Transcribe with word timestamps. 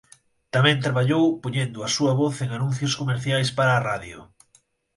Tamén 0.55 0.81
traballou 0.85 1.23
poñendo 1.43 1.79
a 1.81 1.89
súa 1.95 2.13
voz 2.21 2.35
en 2.43 2.49
anuncios 2.57 2.93
comerciais 3.01 3.49
para 3.57 3.71
a 3.75 3.83
radio. 3.89 4.17